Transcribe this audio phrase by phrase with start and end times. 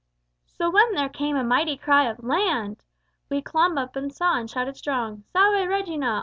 [0.47, 2.77] "So when there came a mighty cry of Land!
[2.77, 2.83] And
[3.29, 6.19] we clomb up and saw, and shouted strong _Salve Regina!